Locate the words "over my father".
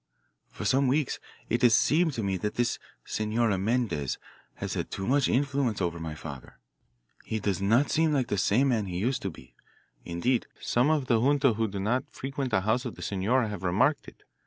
5.79-6.57